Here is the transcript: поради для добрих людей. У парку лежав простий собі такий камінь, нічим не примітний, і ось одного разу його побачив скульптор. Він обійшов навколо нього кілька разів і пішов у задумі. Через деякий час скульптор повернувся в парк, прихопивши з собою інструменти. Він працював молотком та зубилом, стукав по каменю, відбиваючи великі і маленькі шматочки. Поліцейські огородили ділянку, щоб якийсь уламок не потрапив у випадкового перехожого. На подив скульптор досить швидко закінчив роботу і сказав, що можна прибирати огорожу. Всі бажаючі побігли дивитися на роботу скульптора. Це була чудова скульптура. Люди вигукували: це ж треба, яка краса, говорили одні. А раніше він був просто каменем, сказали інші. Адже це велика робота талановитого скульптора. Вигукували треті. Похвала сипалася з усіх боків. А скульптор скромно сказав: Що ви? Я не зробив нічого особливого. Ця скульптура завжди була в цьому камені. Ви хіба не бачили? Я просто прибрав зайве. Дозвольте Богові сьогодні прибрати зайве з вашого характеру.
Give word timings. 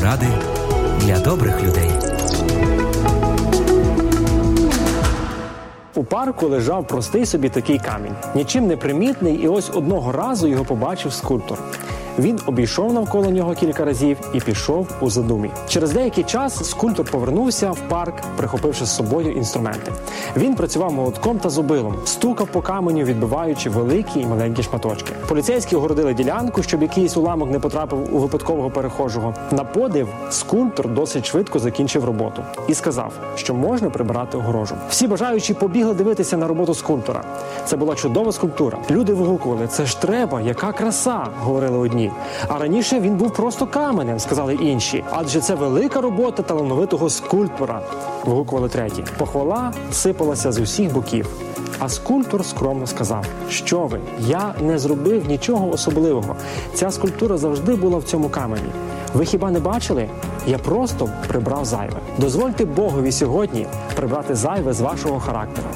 поради 0.00 0.26
для 1.00 1.18
добрих 1.18 1.62
людей. 1.62 1.90
У 5.94 6.04
парку 6.04 6.46
лежав 6.48 6.86
простий 6.86 7.26
собі 7.26 7.48
такий 7.48 7.78
камінь, 7.78 8.14
нічим 8.34 8.66
не 8.66 8.76
примітний, 8.76 9.34
і 9.34 9.48
ось 9.48 9.70
одного 9.70 10.12
разу 10.12 10.48
його 10.48 10.64
побачив 10.64 11.12
скульптор. 11.12 11.58
Він 12.18 12.38
обійшов 12.46 12.92
навколо 12.92 13.30
нього 13.30 13.54
кілька 13.54 13.84
разів 13.84 14.16
і 14.34 14.40
пішов 14.40 14.88
у 15.00 15.10
задумі. 15.10 15.50
Через 15.68 15.92
деякий 15.92 16.24
час 16.24 16.70
скульптор 16.70 17.06
повернувся 17.10 17.70
в 17.70 17.78
парк, 17.88 18.14
прихопивши 18.36 18.84
з 18.84 18.94
собою 18.94 19.32
інструменти. 19.32 19.92
Він 20.36 20.54
працював 20.54 20.92
молотком 20.92 21.38
та 21.38 21.50
зубилом, 21.50 21.94
стукав 22.04 22.46
по 22.46 22.62
каменю, 22.62 23.04
відбиваючи 23.04 23.70
великі 23.70 24.20
і 24.20 24.26
маленькі 24.26 24.62
шматочки. 24.62 25.12
Поліцейські 25.28 25.76
огородили 25.76 26.14
ділянку, 26.14 26.62
щоб 26.62 26.82
якийсь 26.82 27.16
уламок 27.16 27.50
не 27.50 27.58
потрапив 27.58 28.16
у 28.16 28.18
випадкового 28.18 28.70
перехожого. 28.70 29.34
На 29.50 29.64
подив 29.64 30.08
скульптор 30.30 30.88
досить 30.88 31.26
швидко 31.26 31.58
закінчив 31.58 32.04
роботу 32.04 32.42
і 32.68 32.74
сказав, 32.74 33.12
що 33.34 33.54
можна 33.54 33.90
прибирати 33.90 34.36
огорожу. 34.38 34.74
Всі 34.90 35.06
бажаючі 35.06 35.54
побігли 35.54 35.94
дивитися 35.94 36.36
на 36.36 36.48
роботу 36.48 36.74
скульптора. 36.74 37.24
Це 37.64 37.76
була 37.76 37.94
чудова 37.94 38.32
скульптура. 38.32 38.78
Люди 38.90 39.14
вигукували: 39.14 39.66
це 39.66 39.86
ж 39.86 40.00
треба, 40.00 40.40
яка 40.40 40.72
краса, 40.72 41.26
говорили 41.40 41.78
одні. 41.78 41.99
А 42.48 42.58
раніше 42.58 43.00
він 43.00 43.16
був 43.16 43.32
просто 43.32 43.66
каменем, 43.66 44.18
сказали 44.18 44.54
інші. 44.54 45.04
Адже 45.10 45.40
це 45.40 45.54
велика 45.54 46.00
робота 46.00 46.42
талановитого 46.42 47.10
скульптора. 47.10 47.80
Вигукували 48.24 48.68
треті. 48.68 49.04
Похвала 49.18 49.72
сипалася 49.92 50.52
з 50.52 50.58
усіх 50.58 50.92
боків. 50.92 51.28
А 51.78 51.88
скульптор 51.88 52.44
скромно 52.44 52.86
сказав: 52.86 53.26
Що 53.48 53.80
ви? 53.80 54.00
Я 54.18 54.54
не 54.60 54.78
зробив 54.78 55.28
нічого 55.28 55.70
особливого. 55.70 56.36
Ця 56.74 56.90
скульптура 56.90 57.36
завжди 57.36 57.74
була 57.74 57.98
в 57.98 58.04
цьому 58.04 58.28
камені. 58.28 58.70
Ви 59.14 59.24
хіба 59.24 59.50
не 59.50 59.60
бачили? 59.60 60.08
Я 60.46 60.58
просто 60.58 61.10
прибрав 61.28 61.64
зайве. 61.64 61.96
Дозвольте 62.18 62.64
Богові 62.64 63.12
сьогодні 63.12 63.66
прибрати 63.96 64.34
зайве 64.34 64.72
з 64.72 64.80
вашого 64.80 65.20
характеру. 65.20 65.68